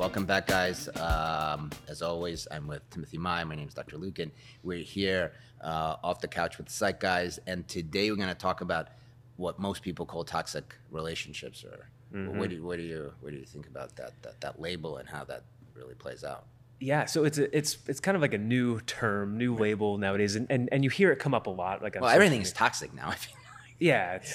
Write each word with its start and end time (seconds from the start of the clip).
Welcome 0.00 0.24
back, 0.24 0.46
guys. 0.46 0.88
Um, 0.96 1.68
as 1.86 2.00
always, 2.00 2.48
I'm 2.50 2.66
with 2.66 2.88
Timothy 2.88 3.18
Mai. 3.18 3.44
My 3.44 3.54
name 3.54 3.68
is 3.68 3.74
Dr. 3.74 3.98
Lukin. 3.98 4.30
We're 4.62 4.78
here 4.78 5.34
uh, 5.60 5.96
off 6.02 6.22
the 6.22 6.26
couch 6.26 6.56
with 6.56 6.68
the 6.68 6.72
Psych 6.72 7.00
guys, 7.00 7.38
and 7.46 7.68
today 7.68 8.10
we're 8.10 8.16
going 8.16 8.30
to 8.30 8.34
talk 8.34 8.62
about 8.62 8.88
what 9.36 9.58
most 9.58 9.82
people 9.82 10.06
call 10.06 10.24
toxic 10.24 10.74
relationships. 10.90 11.64
Or 11.64 11.90
what, 12.38 12.48
do, 12.48 12.56
you, 12.56 12.64
what 12.64 12.78
do 12.78 12.82
you 12.82 13.12
what 13.20 13.30
do 13.30 13.36
you 13.36 13.44
think 13.44 13.66
about 13.66 13.94
that, 13.96 14.12
that 14.22 14.40
that 14.40 14.58
label 14.58 14.96
and 14.96 15.06
how 15.06 15.22
that 15.24 15.44
really 15.74 15.94
plays 15.94 16.24
out? 16.24 16.46
Yeah, 16.80 17.04
so 17.04 17.24
it's 17.24 17.36
a, 17.36 17.54
it's 17.54 17.76
it's 17.86 18.00
kind 18.00 18.14
of 18.14 18.22
like 18.22 18.32
a 18.32 18.38
new 18.38 18.80
term, 18.80 19.36
new 19.36 19.54
label 19.54 19.98
nowadays, 19.98 20.34
and, 20.34 20.46
and 20.48 20.70
and 20.72 20.82
you 20.82 20.88
hear 20.88 21.12
it 21.12 21.18
come 21.18 21.34
up 21.34 21.46
a 21.46 21.50
lot. 21.50 21.82
Like 21.82 21.96
Well, 21.96 22.04
social 22.04 22.16
everything's 22.16 22.48
media. 22.48 22.58
toxic 22.58 22.94
now. 22.94 23.08
I 23.10 23.16
feel 23.16 23.34
like. 23.34 23.76
yeah. 23.78 24.22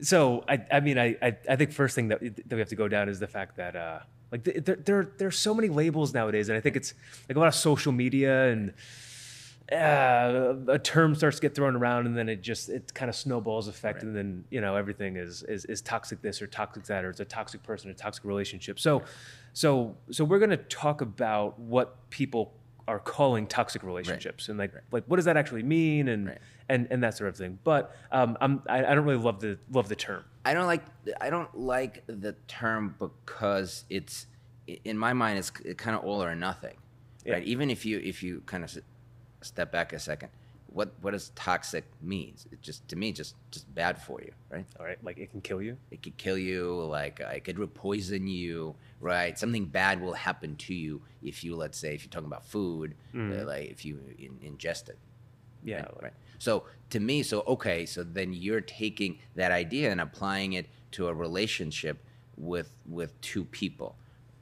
So 0.00 0.44
I 0.48 0.60
I 0.72 0.80
mean 0.80 0.98
I, 0.98 1.16
I 1.22 1.36
I 1.48 1.56
think 1.56 1.72
first 1.72 1.94
thing 1.94 2.08
that 2.08 2.20
that 2.20 2.50
we 2.50 2.58
have 2.58 2.68
to 2.70 2.76
go 2.76 2.88
down 2.88 3.08
is 3.08 3.20
the 3.20 3.28
fact 3.28 3.56
that 3.56 3.76
uh 3.76 4.00
like 4.34 4.42
th- 4.44 4.80
there 4.84 5.08
there 5.16 5.28
are 5.28 5.30
so 5.30 5.54
many 5.54 5.68
labels 5.68 6.12
nowadays, 6.12 6.48
and 6.48 6.58
I 6.58 6.60
think 6.60 6.74
it's 6.74 6.92
like 7.28 7.36
a 7.36 7.38
lot 7.40 7.48
of 7.48 7.54
social 7.54 7.92
media 7.92 8.48
and. 8.50 8.72
Uh, 9.72 10.56
a 10.68 10.78
term 10.78 11.14
starts 11.14 11.38
to 11.38 11.40
get 11.40 11.54
thrown 11.54 11.74
around, 11.74 12.04
and 12.06 12.14
then 12.14 12.28
it 12.28 12.42
just 12.42 12.68
it 12.68 12.92
kind 12.92 13.08
of 13.08 13.16
snowballs 13.16 13.66
effect, 13.66 14.02
and 14.02 14.14
then 14.14 14.44
you 14.50 14.60
know 14.60 14.76
everything 14.76 15.16
is, 15.16 15.42
is 15.44 15.64
is 15.64 15.80
toxic 15.80 16.20
this 16.20 16.42
or 16.42 16.46
toxic 16.46 16.84
that, 16.84 17.02
or 17.02 17.08
it's 17.08 17.20
a 17.20 17.24
toxic 17.24 17.62
person, 17.62 17.90
a 17.90 17.94
toxic 17.94 18.24
relationship. 18.26 18.78
So, 18.78 19.02
so 19.54 19.96
so 20.10 20.22
we're 20.22 20.38
gonna 20.38 20.58
talk 20.58 21.00
about 21.00 21.58
what 21.58 22.10
people 22.10 22.52
are 22.86 22.98
calling 22.98 23.46
toxic 23.46 23.82
relationships, 23.82 24.50
and 24.50 24.58
like 24.58 24.72
like 24.92 25.04
what 25.06 25.16
does 25.16 25.24
that 25.24 25.38
actually 25.38 25.62
mean, 25.62 26.08
and 26.08 26.26
Right. 26.28 26.38
and 26.68 26.86
and 26.90 27.02
that 27.02 27.16
sort 27.16 27.30
of 27.30 27.36
thing. 27.38 27.58
But 27.64 27.96
um, 28.12 28.36
I'm 28.42 28.62
I, 28.68 28.84
I 28.84 28.94
don't 28.94 29.06
really 29.06 29.22
love 29.24 29.40
the 29.40 29.58
love 29.72 29.88
the 29.88 29.96
term. 29.96 30.24
I 30.44 30.54
don't 30.54 30.66
like 30.66 30.84
I 31.20 31.30
don't 31.30 31.56
like 31.58 32.04
the 32.06 32.34
term 32.48 32.94
because 32.98 33.84
it's 33.88 34.26
in 34.66 34.96
my 34.98 35.12
mind 35.12 35.38
it's 35.38 35.50
kind 35.50 35.96
of 35.96 36.04
all 36.04 36.22
or 36.22 36.34
nothing, 36.34 36.76
Yeah. 37.24 37.34
right? 37.34 37.44
Even 37.44 37.70
if 37.70 37.84
you 37.86 37.98
if 37.98 38.22
you 38.22 38.42
kind 38.46 38.64
of 38.64 38.76
step 39.42 39.70
back 39.72 39.92
a 39.92 39.98
second, 39.98 40.30
what 40.66 40.92
what 41.00 41.12
does 41.12 41.30
toxic 41.34 41.84
means? 42.02 42.46
It 42.52 42.60
just 42.62 42.86
to 42.88 42.96
me 42.96 43.12
just 43.12 43.34
just 43.50 43.72
bad 43.74 44.00
for 44.02 44.20
you, 44.20 44.32
right? 44.50 44.66
All 44.78 44.84
right, 44.86 44.98
like 45.04 45.18
it 45.18 45.30
can 45.30 45.40
kill 45.40 45.62
you. 45.62 45.76
It 45.90 46.02
could 46.02 46.16
kill 46.16 46.36
you, 46.38 46.74
like 46.84 47.20
uh, 47.20 47.28
it 47.28 47.44
could 47.44 47.74
poison 47.74 48.26
you, 48.26 48.74
right? 49.00 49.38
Something 49.38 49.64
bad 49.66 50.00
will 50.02 50.14
happen 50.14 50.56
to 50.56 50.74
you 50.74 51.02
if 51.22 51.44
you 51.44 51.56
let's 51.56 51.78
say 51.78 51.94
if 51.94 52.02
you're 52.04 52.10
talking 52.10 52.26
about 52.26 52.44
food, 52.44 52.94
uh, 53.14 53.44
like 53.46 53.70
if 53.70 53.84
you 53.84 54.00
in, 54.18 54.32
ingest 54.56 54.88
it. 54.88 54.98
Yeah, 55.64 55.76
Right, 55.76 56.02
right. 56.02 56.12
So 56.38 56.64
to 56.90 57.00
me, 57.00 57.22
so 57.22 57.42
okay, 57.46 57.86
so 57.86 58.04
then 58.04 58.32
you're 58.32 58.60
taking 58.60 59.18
that 59.34 59.50
idea 59.50 59.90
and 59.90 60.00
applying 60.00 60.52
it 60.54 60.66
to 60.92 61.08
a 61.08 61.14
relationship 61.14 62.04
with 62.36 62.76
with 62.86 63.18
two 63.20 63.44
people. 63.46 63.96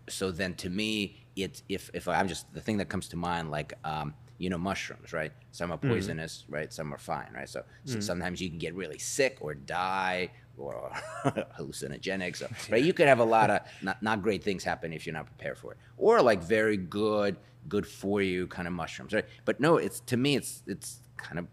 So 0.08 0.30
then 0.30 0.54
to 0.56 0.70
me, 0.70 1.16
it's 1.36 1.62
if 1.68 1.90
if 1.94 2.08
I'm 2.08 2.28
just 2.28 2.52
the 2.52 2.60
thing 2.60 2.78
that 2.78 2.88
comes 2.88 3.08
to 3.08 3.16
mind, 3.16 3.50
like 3.50 3.74
um, 3.84 4.14
you 4.42 4.50
know, 4.50 4.58
mushrooms, 4.58 5.12
right? 5.12 5.32
Some 5.52 5.70
are 5.70 5.78
poisonous, 5.78 6.44
right? 6.48 6.72
Some 6.72 6.92
are 6.92 6.98
fine, 6.98 7.28
right? 7.32 7.48
So, 7.48 7.62
so 7.84 8.00
sometimes 8.00 8.40
you 8.40 8.48
can 8.48 8.58
get 8.58 8.74
really 8.74 8.98
sick 8.98 9.38
or 9.40 9.54
die 9.54 10.30
or 10.58 10.90
hallucinogenic. 11.58 12.36
So, 12.36 12.48
right? 12.70 12.82
You 12.82 12.92
could 12.92 13.06
have 13.06 13.20
a 13.20 13.24
lot 13.24 13.50
of 13.50 13.60
not, 13.82 14.02
not 14.02 14.20
great 14.20 14.42
things 14.42 14.64
happen 14.64 14.92
if 14.92 15.06
you're 15.06 15.12
not 15.12 15.26
prepared 15.26 15.58
for 15.58 15.72
it, 15.72 15.78
or 15.96 16.20
like 16.20 16.42
very 16.42 16.76
good, 16.76 17.36
good 17.68 17.86
for 17.86 18.20
you 18.22 18.46
kind 18.46 18.66
of 18.66 18.74
mushrooms, 18.74 19.12
right? 19.12 19.26
But 19.44 19.60
no, 19.60 19.76
it's 19.76 20.00
to 20.00 20.16
me, 20.16 20.36
it's 20.36 20.62
it's 20.66 21.00
kind 21.16 21.38
of 21.38 21.46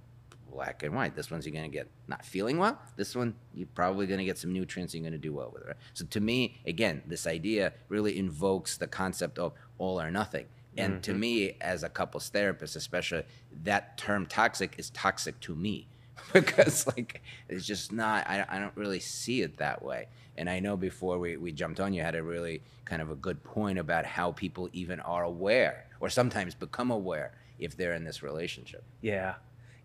black 0.52 0.84
and 0.84 0.96
white. 0.96 1.16
This 1.16 1.32
one's 1.32 1.46
you're 1.46 1.56
gonna 1.56 1.70
get 1.70 1.90
not 2.08 2.26
feeling 2.26 2.58
well. 2.58 2.80
This 2.96 3.16
one 3.16 3.36
you're 3.54 3.68
probably 3.74 4.08
gonna 4.08 4.26
get 4.26 4.38
some 4.38 4.54
nutrients. 4.54 4.94
And 4.94 5.04
you're 5.04 5.12
gonna 5.12 5.22
do 5.22 5.34
well 5.34 5.52
with 5.54 5.64
it. 5.64 5.68
Right? 5.68 5.78
So 5.94 6.06
to 6.06 6.20
me, 6.20 6.60
again, 6.66 7.02
this 7.06 7.28
idea 7.28 7.74
really 7.88 8.18
invokes 8.18 8.78
the 8.78 8.88
concept 8.88 9.40
of 9.40 9.54
all 9.78 10.00
or 10.02 10.12
nothing. 10.12 10.46
And 10.78 11.04
to 11.04 11.12
mm-hmm. 11.12 11.20
me, 11.20 11.58
as 11.60 11.84
a 11.84 11.90
couples 11.90 12.30
therapist, 12.30 12.76
especially, 12.76 13.24
that 13.64 13.98
term 13.98 14.26
toxic 14.26 14.76
is 14.78 14.92
toxic 14.92 15.38
to 15.42 15.56
me 15.56 15.88
because 16.34 16.88
like 16.88 17.22
it's 17.48 17.66
just 17.66 17.92
not. 17.92 18.28
I, 18.28 18.46
I 18.48 18.60
don't 18.60 18.76
really 18.76 19.00
see 19.00 19.42
it 19.42 19.58
that 19.58 19.84
way. 19.84 20.08
And 20.38 20.50
I 20.50 20.60
know 20.60 20.78
before 20.78 21.20
we, 21.20 21.36
we 21.36 21.52
jumped 21.52 21.82
on, 21.82 21.94
you 21.94 22.02
had 22.02 22.16
a 22.16 22.24
really 22.24 22.62
kind 22.86 23.02
of 23.02 23.12
a 23.12 23.16
good 23.16 23.44
point 23.44 23.78
about 23.78 24.06
how 24.06 24.32
people 24.32 24.70
even 24.72 25.02
are 25.02 25.24
aware 25.24 25.86
or 26.00 26.10
sometimes 26.10 26.56
become 26.56 26.92
aware 26.92 27.34
if 27.58 27.76
they're 27.76 27.94
in 27.94 28.04
this 28.04 28.24
relationship. 28.24 28.84
Yeah, 29.02 29.36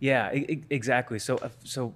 yeah, 0.00 0.32
e- 0.32 0.64
exactly. 0.70 1.18
So, 1.18 1.36
uh, 1.36 1.48
so, 1.64 1.94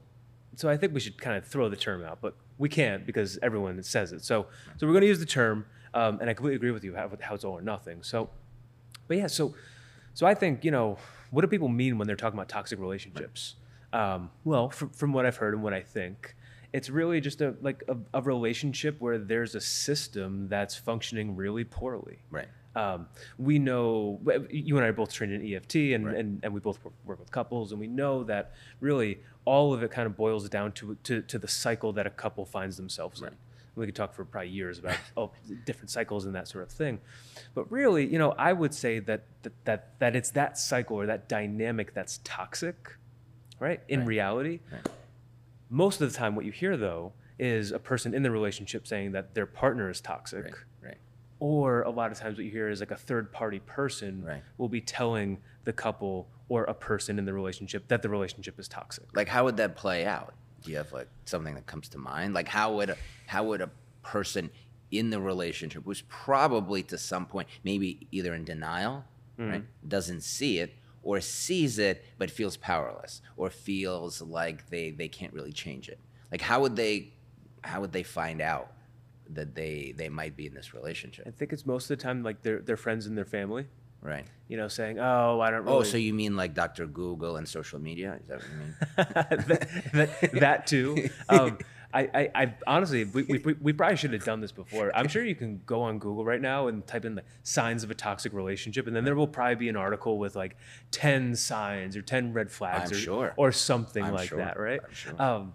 so 0.56 0.68
I 0.68 0.76
think 0.76 0.94
we 0.94 1.00
should 1.00 1.20
kind 1.20 1.36
of 1.36 1.44
throw 1.44 1.68
the 1.68 1.76
term 1.76 2.04
out, 2.04 2.18
but 2.20 2.34
we 2.58 2.68
can't 2.68 3.06
because 3.06 3.38
everyone 3.42 3.82
says 3.82 4.12
it. 4.12 4.24
So, 4.24 4.46
so 4.76 4.86
we're 4.86 4.92
going 4.92 5.02
to 5.02 5.08
use 5.08 5.20
the 5.20 5.26
term, 5.26 5.66
um, 5.94 6.18
and 6.20 6.28
I 6.28 6.34
completely 6.34 6.56
agree 6.56 6.72
with 6.72 6.84
you 6.84 6.94
how, 6.94 7.10
how 7.20 7.34
it's 7.34 7.44
all 7.44 7.58
or 7.58 7.62
nothing. 7.62 8.02
So, 8.02 8.30
but 9.06 9.16
yeah, 9.16 9.28
so, 9.28 9.54
so 10.14 10.26
I 10.26 10.34
think 10.34 10.64
you 10.64 10.70
know 10.70 10.98
what 11.30 11.42
do 11.42 11.48
people 11.48 11.68
mean 11.68 11.98
when 11.98 12.06
they're 12.06 12.16
talking 12.16 12.38
about 12.38 12.48
toxic 12.48 12.78
relationships? 12.78 13.54
Um, 13.92 14.30
well, 14.44 14.70
from, 14.70 14.90
from 14.90 15.12
what 15.12 15.26
I've 15.26 15.36
heard 15.36 15.54
and 15.54 15.62
what 15.62 15.72
I 15.72 15.80
think, 15.80 16.34
it's 16.72 16.90
really 16.90 17.20
just 17.20 17.40
a 17.40 17.54
like 17.62 17.82
a, 17.88 17.96
a 18.14 18.22
relationship 18.22 19.00
where 19.00 19.18
there's 19.18 19.54
a 19.54 19.60
system 19.60 20.48
that's 20.48 20.74
functioning 20.74 21.36
really 21.36 21.64
poorly. 21.64 22.18
Right. 22.30 22.48
Um, 22.78 23.08
we 23.38 23.58
know 23.58 24.20
you 24.50 24.76
and 24.76 24.84
I 24.84 24.88
are 24.88 24.92
both 24.92 25.12
trained 25.12 25.32
in 25.32 25.54
EFT, 25.54 25.74
and, 25.74 26.06
and, 26.06 26.40
and 26.44 26.54
we 26.54 26.60
both 26.60 26.82
work, 26.84 26.94
work 27.04 27.18
with 27.18 27.32
couples, 27.32 27.72
and 27.72 27.80
we 27.80 27.88
know 27.88 28.22
that 28.24 28.52
really 28.78 29.18
all 29.44 29.74
of 29.74 29.82
it 29.82 29.90
kind 29.90 30.06
of 30.06 30.16
boils 30.16 30.48
down 30.48 30.70
to 30.72 30.96
to, 31.02 31.22
to 31.22 31.38
the 31.40 31.48
cycle 31.48 31.92
that 31.94 32.06
a 32.06 32.10
couple 32.10 32.44
finds 32.44 32.76
themselves 32.76 33.20
in. 33.20 33.30
We 33.74 33.86
could 33.86 33.96
talk 33.96 34.14
for 34.14 34.24
probably 34.24 34.50
years 34.50 34.78
about 34.78 34.96
oh, 35.16 35.32
different 35.66 35.90
cycles 35.90 36.24
and 36.24 36.34
that 36.36 36.46
sort 36.46 36.62
of 36.62 36.70
thing, 36.70 37.00
but 37.52 37.70
really, 37.70 38.06
you 38.06 38.18
know, 38.18 38.32
I 38.38 38.52
would 38.52 38.72
say 38.72 39.00
that 39.00 39.24
that 39.42 39.64
that, 39.64 39.98
that 39.98 40.14
it's 40.14 40.30
that 40.30 40.56
cycle 40.56 40.96
or 40.96 41.06
that 41.06 41.28
dynamic 41.28 41.94
that's 41.94 42.20
toxic, 42.22 42.96
right? 43.58 43.80
In 43.88 44.04
reality, 44.04 44.60
most 45.68 46.00
of 46.00 46.12
the 46.12 46.16
time, 46.16 46.36
what 46.36 46.44
you 46.44 46.52
hear 46.52 46.76
though 46.76 47.12
is 47.40 47.72
a 47.72 47.78
person 47.80 48.14
in 48.14 48.22
the 48.22 48.30
relationship 48.30 48.86
saying 48.86 49.12
that 49.12 49.34
their 49.34 49.46
partner 49.46 49.90
is 49.90 50.00
toxic 50.00 50.44
Right. 50.80 50.98
Or 51.40 51.82
a 51.82 51.90
lot 51.90 52.10
of 52.10 52.18
times 52.18 52.36
what 52.36 52.44
you 52.44 52.50
hear 52.50 52.68
is 52.68 52.80
like 52.80 52.90
a 52.90 52.96
third 52.96 53.32
party 53.32 53.60
person 53.60 54.24
Right. 54.24 54.42
will 54.56 54.68
be 54.68 54.80
telling 54.80 55.40
the 55.64 55.72
couple 55.72 56.28
or 56.48 56.64
a 56.64 56.74
person 56.74 57.18
in 57.18 57.24
the 57.24 57.32
relationship 57.32 57.88
that 57.88 58.02
the 58.02 58.08
relationship 58.08 58.58
is 58.58 58.68
toxic. 58.68 59.04
Like, 59.14 59.28
how 59.28 59.44
would 59.44 59.56
that 59.58 59.76
play 59.76 60.06
out? 60.06 60.34
Do 60.62 60.70
you 60.70 60.78
have 60.78 60.92
like 60.92 61.08
something 61.26 61.54
that 61.54 61.66
comes 61.66 61.88
to 61.90 61.98
mind? 61.98 62.34
Like, 62.34 62.48
how 62.48 62.74
would 62.76 62.90
a, 62.90 62.96
how 63.26 63.44
would 63.44 63.60
a 63.60 63.70
person 64.02 64.50
in 64.90 65.10
the 65.10 65.20
relationship 65.20 65.82
who's 65.84 66.02
probably 66.08 66.82
to 66.82 66.96
some 66.98 67.26
point 67.26 67.48
maybe 67.62 68.08
either 68.10 68.34
in 68.34 68.44
denial, 68.44 69.04
mm-hmm. 69.38 69.50
right, 69.50 69.64
doesn't 69.86 70.22
see 70.22 70.58
it, 70.58 70.74
or 71.02 71.20
sees 71.20 71.78
it 71.78 72.04
but 72.16 72.30
feels 72.30 72.56
powerless, 72.56 73.20
or 73.36 73.50
feels 73.50 74.20
like 74.22 74.68
they 74.70 74.90
they 74.90 75.08
can't 75.08 75.32
really 75.32 75.52
change 75.52 75.88
it? 75.88 76.00
Like, 76.32 76.40
how 76.40 76.60
would 76.62 76.74
they 76.76 77.12
how 77.62 77.80
would 77.82 77.92
they 77.92 78.02
find 78.02 78.40
out 78.40 78.72
that 79.30 79.54
they 79.54 79.94
they 79.96 80.08
might 80.08 80.36
be 80.36 80.46
in 80.46 80.54
this 80.54 80.74
relationship. 80.74 81.26
I 81.26 81.30
think 81.30 81.52
it's 81.52 81.66
most 81.66 81.90
of 81.90 81.98
the 81.98 82.02
time 82.02 82.22
like 82.22 82.42
their 82.42 82.60
their 82.60 82.76
friends 82.76 83.06
and 83.06 83.16
their 83.16 83.24
family, 83.24 83.66
Right. 84.02 84.26
you 84.48 84.56
know, 84.56 84.68
saying, 84.68 84.98
"Oh, 84.98 85.40
I 85.40 85.50
don't 85.50 85.64
really." 85.64 85.78
Oh, 85.78 85.82
so 85.82 85.96
you 85.96 86.14
mean 86.14 86.36
like 86.36 86.54
Dr. 86.54 86.86
Google 86.86 87.36
and 87.36 87.48
social 87.48 87.78
media? 87.78 88.18
Is 88.22 88.28
that 88.28 88.38
what 88.38 88.50
you 88.50 88.58
mean? 88.58 88.74
that, 89.48 90.20
that, 90.20 90.32
that 90.40 90.66
too. 90.66 91.08
Um, 91.28 91.58
I, 91.92 92.00
I, 92.02 92.30
I 92.42 92.54
honestly, 92.66 93.04
we, 93.04 93.22
we, 93.22 93.54
we 93.54 93.72
probably 93.72 93.96
should 93.96 94.12
have 94.12 94.24
done 94.24 94.40
this 94.40 94.52
before. 94.52 94.94
I'm 94.94 95.08
sure 95.08 95.24
you 95.24 95.34
can 95.34 95.62
go 95.64 95.80
on 95.80 95.98
Google 95.98 96.24
right 96.24 96.40
now 96.40 96.68
and 96.68 96.86
type 96.86 97.06
in 97.06 97.14
the 97.14 97.22
signs 97.42 97.82
of 97.82 97.90
a 97.90 97.94
toxic 97.94 98.34
relationship, 98.34 98.86
and 98.86 98.94
then 98.94 99.04
there 99.04 99.14
will 99.14 99.26
probably 99.26 99.54
be 99.54 99.68
an 99.70 99.76
article 99.76 100.18
with 100.18 100.36
like 100.36 100.56
10 100.90 101.34
signs 101.34 101.96
or 101.96 102.02
10 102.02 102.34
red 102.34 102.50
flags 102.50 102.90
I'm 102.90 102.96
or, 102.98 103.00
sure. 103.00 103.34
or 103.36 103.52
something 103.52 104.04
I'm 104.04 104.12
like 104.12 104.28
sure. 104.28 104.38
that, 104.38 104.60
right? 104.60 104.80
Sure. 104.92 105.20
Um, 105.20 105.54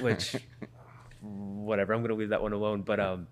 which, 0.00 0.34
whatever, 1.28 1.92
I'm 1.92 2.00
going 2.00 2.10
to 2.10 2.14
leave 2.16 2.30
that 2.30 2.42
one 2.42 2.52
alone. 2.52 2.82
But, 2.82 3.00
um, 3.00 3.26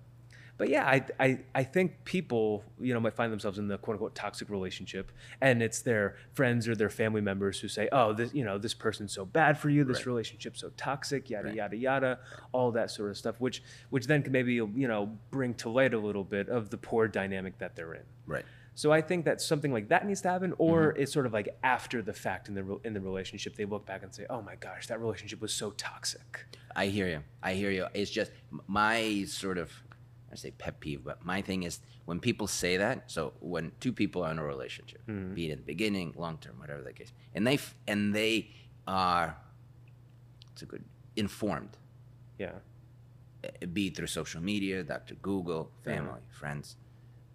but 0.58 0.70
yeah, 0.70 0.86
I, 0.86 1.04
I, 1.20 1.38
I 1.54 1.64
think 1.64 2.04
people, 2.04 2.64
you 2.80 2.94
know, 2.94 3.00
might 3.00 3.14
find 3.14 3.30
themselves 3.30 3.58
in 3.58 3.68
the 3.68 3.76
quote 3.76 3.94
unquote 3.96 4.14
toxic 4.14 4.48
relationship, 4.48 5.12
and 5.42 5.62
it's 5.62 5.82
their 5.82 6.16
friends 6.32 6.66
or 6.66 6.74
their 6.74 6.88
family 6.88 7.20
members 7.20 7.60
who 7.60 7.68
say, 7.68 7.90
"Oh, 7.92 8.14
this, 8.14 8.32
you 8.32 8.42
know, 8.42 8.56
this 8.56 8.72
person's 8.72 9.12
so 9.12 9.26
bad 9.26 9.58
for 9.58 9.68
you. 9.68 9.84
This 9.84 9.98
Right. 9.98 10.06
relationship's 10.06 10.60
so 10.60 10.70
toxic, 10.78 11.28
yada 11.28 11.48
Right. 11.48 11.56
yada 11.56 11.76
yada, 11.76 12.18
all 12.52 12.72
that 12.72 12.90
sort 12.90 13.10
of 13.10 13.18
stuff." 13.18 13.38
Which, 13.38 13.62
which 13.90 14.06
then 14.06 14.22
can 14.22 14.32
maybe 14.32 14.54
you 14.54 14.88
know 14.88 15.18
bring 15.30 15.52
to 15.56 15.68
light 15.68 15.92
a 15.92 15.98
little 15.98 16.24
bit 16.24 16.48
of 16.48 16.70
the 16.70 16.78
poor 16.78 17.06
dynamic 17.06 17.58
that 17.58 17.76
they're 17.76 17.92
in. 17.92 18.04
Right. 18.26 18.44
So 18.76 18.92
I 18.92 19.00
think 19.00 19.24
that 19.24 19.40
something 19.40 19.72
like 19.72 19.88
that 19.88 20.06
needs 20.06 20.20
to 20.20 20.28
happen, 20.28 20.52
or 20.58 20.76
Mm-hmm. 20.92 21.00
it's 21.02 21.12
sort 21.12 21.26
of 21.26 21.32
like 21.32 21.48
after 21.64 22.02
the 22.02 22.12
fact 22.12 22.48
in 22.48 22.54
the 22.54 22.64
in 22.84 22.92
the 22.92 23.00
relationship, 23.00 23.56
they 23.56 23.64
look 23.64 23.84
back 23.86 24.02
and 24.04 24.14
say, 24.14 24.24
"Oh 24.30 24.42
my 24.42 24.54
gosh, 24.66 24.86
that 24.88 25.00
relationship 25.00 25.40
was 25.40 25.52
so 25.52 25.70
toxic." 25.72 26.44
I 26.76 26.86
hear 26.86 27.08
you. 27.08 27.20
I 27.42 27.54
hear 27.54 27.70
you. 27.70 27.86
It's 27.94 28.10
just 28.10 28.30
my 28.66 29.24
sort 29.26 29.56
of, 29.56 29.72
I 30.30 30.34
say 30.36 30.50
pet 30.50 30.78
peeve, 30.78 31.02
but 31.02 31.24
my 31.24 31.40
thing 31.40 31.62
is 31.62 31.80
when 32.04 32.20
people 32.20 32.46
say 32.46 32.76
that. 32.76 33.10
So 33.10 33.32
when 33.40 33.72
two 33.80 33.94
people 33.94 34.22
are 34.22 34.30
in 34.30 34.38
a 34.38 34.44
relationship, 34.44 35.00
be 35.34 35.46
it 35.48 35.52
in 35.52 35.58
the 35.58 35.64
beginning, 35.74 36.12
long 36.16 36.36
term, 36.38 36.56
whatever 36.58 36.82
the 36.82 36.92
case, 36.92 37.12
and 37.34 37.46
they 37.46 37.54
f- 37.54 37.74
and 37.88 38.14
they 38.14 38.50
are, 38.86 39.38
it's 40.52 40.60
a 40.62 40.66
good 40.66 40.84
informed, 41.16 41.78
Yeah. 42.38 42.52
eh, 43.42 43.64
be 43.72 43.86
it 43.86 43.96
through 43.96 44.08
social 44.08 44.42
media, 44.42 44.82
Dr. 44.82 45.14
Google, 45.14 45.70
family, 45.82 46.20
friends. 46.28 46.76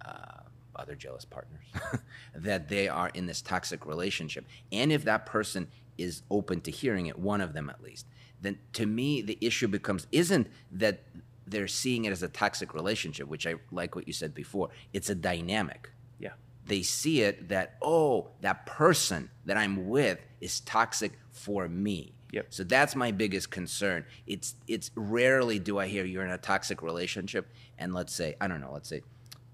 uh, 0.05 0.41
other 0.81 0.95
jealous 0.95 1.25
partners, 1.25 1.65
that 2.35 2.67
they 2.67 2.87
are 2.87 3.09
in 3.13 3.27
this 3.27 3.41
toxic 3.41 3.85
relationship. 3.85 4.45
And 4.71 4.91
if 4.91 5.03
that 5.05 5.25
person 5.25 5.67
is 5.97 6.23
open 6.29 6.61
to 6.61 6.71
hearing 6.71 7.05
it, 7.05 7.17
one 7.17 7.41
of 7.41 7.53
them 7.53 7.69
at 7.69 7.81
least, 7.81 8.07
then 8.41 8.57
to 8.73 8.85
me, 8.85 9.21
the 9.21 9.37
issue 9.39 9.67
becomes 9.67 10.07
isn't 10.11 10.47
that 10.71 11.03
they're 11.45 11.67
seeing 11.67 12.05
it 12.05 12.11
as 12.11 12.23
a 12.23 12.27
toxic 12.27 12.73
relationship, 12.73 13.27
which 13.27 13.45
I 13.45 13.55
like 13.71 13.95
what 13.95 14.07
you 14.07 14.13
said 14.13 14.33
before. 14.33 14.69
It's 14.93 15.09
a 15.09 15.15
dynamic. 15.15 15.91
Yeah. 16.19 16.31
They 16.65 16.81
see 16.81 17.21
it 17.21 17.49
that, 17.49 17.75
oh, 17.81 18.29
that 18.41 18.65
person 18.65 19.29
that 19.45 19.57
I'm 19.57 19.89
with 19.89 20.19
is 20.39 20.61
toxic 20.61 21.13
for 21.29 21.67
me. 21.67 22.13
Yep. 22.31 22.47
So 22.49 22.63
that's 22.63 22.95
my 22.95 23.11
biggest 23.11 23.51
concern. 23.51 24.05
It's 24.25 24.55
it's 24.65 24.89
rarely 24.95 25.59
do 25.59 25.79
I 25.79 25.87
hear 25.87 26.05
you're 26.05 26.23
in 26.23 26.31
a 26.31 26.37
toxic 26.37 26.81
relationship 26.81 27.49
and 27.77 27.93
let's 27.93 28.13
say, 28.13 28.35
I 28.39 28.47
don't 28.47 28.61
know, 28.61 28.71
let's 28.71 28.87
say 28.87 29.01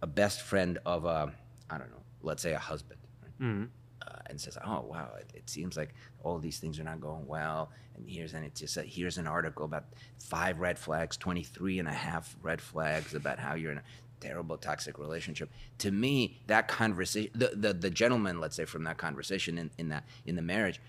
a 0.02 0.08
best 0.08 0.42
friend 0.42 0.78
of 0.86 1.06
a, 1.06 1.32
I 1.70 1.78
don't 1.78 1.90
know, 1.92 2.04
let's 2.22 2.42
say 2.44 2.54
a 2.54 2.60
husband. 2.60 3.00
right? 3.22 3.68
Uh, 4.08 4.20
and 4.28 4.40
says, 4.40 4.58
"Oh 4.64 4.82
wow, 4.82 5.10
it, 5.20 5.30
it 5.34 5.50
seems 5.50 5.76
like 5.76 5.94
all 6.24 6.40
these 6.40 6.60
things 6.60 6.80
are 6.80 6.84
not 6.84 7.02
going 7.02 7.26
well." 7.28 7.72
And 7.96 8.10
here's 8.10 8.34
and 8.34 8.46
it's 8.46 8.60
just 8.62 8.78
a, 8.78 8.84
here's 8.84 9.18
an 9.18 9.28
article 9.28 9.66
about 9.66 9.86
five 10.20 10.60
red 10.60 10.78
flags, 10.80 11.18
23 11.18 11.80
and 11.80 11.88
a 11.90 11.94
half 11.94 12.36
red 12.42 12.62
flags 12.62 13.14
about 13.14 13.38
how 13.40 13.56
you're 13.56 13.72
in 13.74 13.80
a 13.80 13.84
terrible 14.22 14.58
toxic 14.58 14.98
relationship. 14.98 15.50
To 15.80 15.92
me, 15.92 16.40
that 16.48 16.68
conversation, 16.70 17.32
the, 17.36 17.52
the 17.54 17.74
the 17.74 17.90
gentleman, 17.90 18.40
let's 18.40 18.56
say 18.56 18.66
from 18.66 18.84
that 18.86 18.98
conversation 18.98 19.58
in, 19.58 19.72
in 19.78 19.90
that 19.90 20.06
in 20.26 20.36
the 20.36 20.42
marriage, 20.42 20.80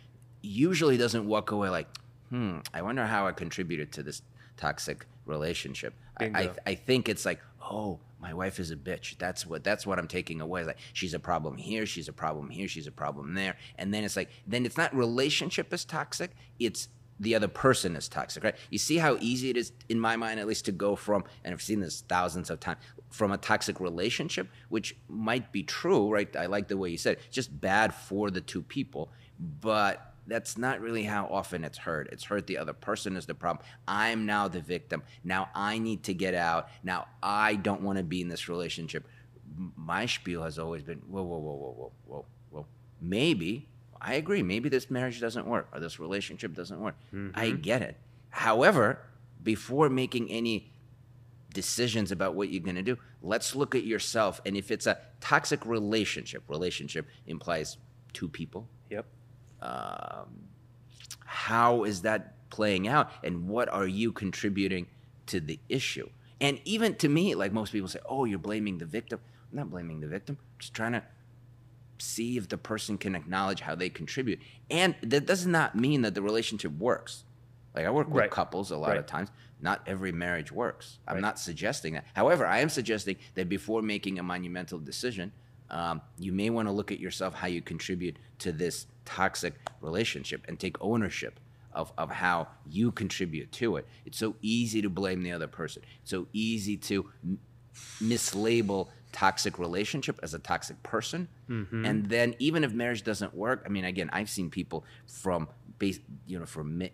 usually 0.42 0.96
doesn't 0.96 1.26
walk 1.26 1.50
away 1.50 1.70
like, 1.70 1.88
"Hmm, 2.30 2.58
I 2.72 2.82
wonder 2.82 3.04
how 3.06 3.26
I 3.26 3.32
contributed 3.32 3.90
to 3.92 4.02
this 4.02 4.22
toxic 4.56 5.06
relationship." 5.26 5.94
I, 6.18 6.24
I. 6.40 6.42
I 6.66 6.74
think 6.74 7.08
it's 7.08 7.24
like, 7.24 7.40
oh, 7.62 7.98
my 8.20 8.34
wife 8.34 8.58
is 8.58 8.70
a 8.70 8.76
bitch. 8.76 9.16
That's 9.18 9.46
what 9.46 9.64
that's 9.64 9.86
what 9.86 9.98
I'm 9.98 10.08
taking 10.08 10.40
away. 10.40 10.64
Like 10.64 10.78
she's 10.92 11.14
a 11.14 11.18
problem 11.18 11.56
here, 11.56 11.86
she's 11.86 12.08
a 12.08 12.12
problem 12.12 12.50
here, 12.50 12.68
she's 12.68 12.86
a 12.86 12.92
problem 12.92 13.34
there. 13.34 13.56
And 13.76 13.94
then 13.94 14.04
it's 14.04 14.16
like 14.16 14.30
then 14.46 14.66
it's 14.66 14.76
not 14.76 14.94
relationship 14.94 15.72
is 15.72 15.84
toxic, 15.84 16.34
it's 16.58 16.88
the 17.20 17.34
other 17.34 17.48
person 17.48 17.96
is 17.96 18.08
toxic, 18.08 18.44
right? 18.44 18.54
You 18.70 18.78
see 18.78 18.98
how 18.98 19.16
easy 19.20 19.50
it 19.50 19.56
is, 19.56 19.72
in 19.88 19.98
my 19.98 20.16
mind 20.16 20.38
at 20.40 20.46
least, 20.46 20.64
to 20.66 20.72
go 20.72 20.94
from, 20.94 21.24
and 21.44 21.52
I've 21.52 21.62
seen 21.62 21.80
this 21.80 22.02
thousands 22.08 22.50
of 22.50 22.60
times, 22.60 22.78
from 23.10 23.32
a 23.32 23.38
toxic 23.38 23.80
relationship, 23.80 24.48
which 24.68 24.96
might 25.08 25.50
be 25.50 25.62
true, 25.62 26.08
right? 26.12 26.34
I 26.36 26.46
like 26.46 26.68
the 26.68 26.76
way 26.76 26.90
you 26.90 26.98
said 26.98 27.14
it, 27.14 27.22
just 27.30 27.60
bad 27.60 27.92
for 27.92 28.30
the 28.30 28.40
two 28.40 28.62
people, 28.62 29.10
but 29.38 30.14
that's 30.28 30.58
not 30.58 30.80
really 30.80 31.04
how 31.04 31.26
often 31.26 31.64
it's 31.64 31.78
heard. 31.78 32.08
It's 32.12 32.24
heard 32.24 32.46
the 32.46 32.58
other 32.58 32.72
person 32.72 33.16
is 33.16 33.26
the 33.26 33.34
problem. 33.34 33.64
I'm 33.86 34.26
now 34.26 34.48
the 34.48 34.60
victim. 34.60 35.02
Now 35.24 35.48
I 35.54 35.78
need 35.78 36.04
to 36.04 36.14
get 36.14 36.34
out. 36.34 36.68
Now 36.82 37.06
I 37.22 37.54
don't 37.54 37.82
want 37.82 37.98
to 37.98 38.04
be 38.04 38.20
in 38.20 38.28
this 38.28 38.48
relationship. 38.48 39.06
My 39.76 40.06
spiel 40.06 40.42
has 40.42 40.58
always 40.58 40.82
been 40.82 40.98
whoa, 41.08 41.22
whoa, 41.22 41.38
whoa, 41.38 41.52
whoa, 41.54 41.74
whoa, 41.76 41.92
whoa, 42.06 42.24
whoa. 42.50 42.66
Maybe, 43.00 43.68
I 44.00 44.14
agree, 44.14 44.42
maybe 44.42 44.68
this 44.68 44.90
marriage 44.90 45.20
doesn't 45.20 45.46
work 45.46 45.68
or 45.72 45.80
this 45.80 45.98
relationship 45.98 46.54
doesn't 46.54 46.80
work. 46.80 46.96
I 47.12 47.16
mm-hmm. 47.16 47.60
get 47.60 47.82
it. 47.82 47.96
However, 48.30 49.00
before 49.42 49.88
making 49.88 50.30
any 50.30 50.70
decisions 51.54 52.12
about 52.12 52.34
what 52.34 52.50
you're 52.50 52.62
going 52.62 52.76
to 52.76 52.82
do, 52.82 52.98
let's 53.22 53.56
look 53.56 53.74
at 53.74 53.84
yourself. 53.84 54.40
And 54.44 54.56
if 54.56 54.70
it's 54.70 54.86
a 54.86 54.98
toxic 55.20 55.64
relationship, 55.64 56.42
relationship 56.48 57.06
implies 57.26 57.78
two 58.12 58.28
people, 58.28 58.68
Yep. 58.90 59.06
Um, 59.60 60.48
how 61.24 61.84
is 61.84 62.02
that 62.02 62.48
playing 62.50 62.88
out 62.88 63.10
and 63.22 63.48
what 63.48 63.68
are 63.68 63.86
you 63.86 64.12
contributing 64.12 64.86
to 65.26 65.40
the 65.40 65.58
issue? 65.68 66.08
And 66.40 66.60
even 66.64 66.94
to 66.96 67.08
me 67.08 67.34
like 67.34 67.52
most 67.52 67.72
people 67.72 67.88
say 67.88 67.98
oh 68.08 68.24
you're 68.24 68.38
blaming 68.38 68.78
the 68.78 68.86
victim. 68.86 69.20
I'm 69.50 69.56
not 69.58 69.70
blaming 69.70 70.00
the 70.00 70.06
victim. 70.08 70.38
I'm 70.40 70.58
just 70.58 70.74
trying 70.74 70.92
to 70.92 71.02
see 71.98 72.36
if 72.36 72.48
the 72.48 72.58
person 72.58 72.96
can 72.96 73.14
acknowledge 73.14 73.60
how 73.60 73.74
they 73.74 73.88
contribute. 73.88 74.40
And 74.70 74.94
that 75.02 75.26
does 75.26 75.46
not 75.46 75.74
mean 75.74 76.02
that 76.02 76.14
the 76.14 76.22
relationship 76.22 76.72
works. 76.78 77.24
Like 77.74 77.86
i 77.86 77.90
work 77.90 78.08
with 78.08 78.16
Right. 78.16 78.30
couples 78.30 78.70
a 78.70 78.76
lot 78.76 78.90
Right. 78.90 78.98
of 78.98 79.06
times. 79.06 79.30
Not 79.60 79.82
every 79.86 80.12
marriage 80.12 80.52
works. 80.52 80.98
I'm 81.06 81.16
Right. 81.16 81.20
not 81.22 81.38
suggesting 81.38 81.94
that. 81.94 82.06
However 82.14 82.46
i 82.46 82.58
am 82.60 82.68
suggesting 82.68 83.16
that 83.34 83.48
before 83.48 83.82
making 83.82 84.18
a 84.18 84.22
monumental 84.22 84.78
decision 84.78 85.32
um, 85.70 86.00
you 86.18 86.32
may 86.32 86.50
want 86.50 86.68
to 86.68 86.72
look 86.72 86.90
at 86.92 86.98
yourself 87.00 87.34
how 87.34 87.46
you 87.46 87.60
contribute 87.62 88.18
to 88.40 88.52
this 88.52 88.86
toxic 89.04 89.54
relationship 89.80 90.44
and 90.48 90.58
take 90.58 90.76
ownership 90.80 91.38
of, 91.72 91.92
of 91.98 92.10
how 92.10 92.48
you 92.66 92.90
contribute 92.90 93.52
to 93.52 93.76
it. 93.76 93.86
It's 94.06 94.18
so 94.18 94.34
easy 94.42 94.82
to 94.82 94.88
blame 94.90 95.22
the 95.22 95.32
other 95.32 95.46
person. 95.46 95.82
It's 96.02 96.10
so 96.10 96.26
easy 96.32 96.76
to 96.78 97.10
m- 97.22 97.38
mislabel 98.02 98.88
toxic 99.12 99.58
relationship 99.58 100.18
as 100.22 100.34
a 100.34 100.38
toxic 100.38 100.82
person. 100.82 101.28
And 101.86 102.06
then 102.06 102.34
even 102.38 102.64
if 102.64 102.72
marriage 102.72 103.02
doesn't 103.04 103.34
work, 103.34 103.62
I 103.64 103.68
mean, 103.68 103.84
again, 103.84 104.10
I've 104.12 104.28
seen 104.30 104.50
people 104.50 104.84
from 105.06 105.48
base, 105.78 105.98
you 106.26 106.38
know, 106.38 106.46
from 106.46 106.78
mi- 106.78 106.92